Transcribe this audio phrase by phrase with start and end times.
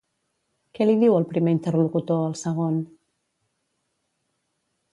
[0.77, 2.81] Què li diu el primer interlocutor al segon?